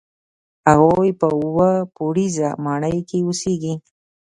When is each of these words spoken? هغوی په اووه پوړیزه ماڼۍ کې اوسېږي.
هغوی 0.69 1.09
په 1.19 1.27
اووه 1.37 1.71
پوړیزه 1.95 2.47
ماڼۍ 2.65 2.97
کې 3.09 3.17
اوسېږي. 3.25 3.73